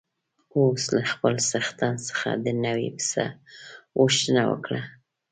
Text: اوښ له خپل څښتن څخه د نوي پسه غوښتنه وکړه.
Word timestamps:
اوښ 0.57 0.81
له 0.95 1.01
خپل 1.11 1.33
څښتن 1.49 1.95
څخه 2.07 2.29
د 2.45 2.47
نوي 2.65 2.87
پسه 2.97 3.25
غوښتنه 3.97 4.41
وکړه. 4.51 4.81